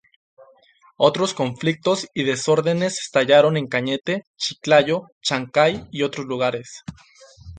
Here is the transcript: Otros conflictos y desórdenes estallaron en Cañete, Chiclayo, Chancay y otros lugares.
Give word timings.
Otros 0.97 1.35
conflictos 1.35 2.07
y 2.15 2.23
desórdenes 2.23 2.99
estallaron 3.01 3.55
en 3.55 3.67
Cañete, 3.67 4.23
Chiclayo, 4.35 5.03
Chancay 5.21 5.89
y 5.91 6.01
otros 6.01 6.25
lugares. 6.25 6.81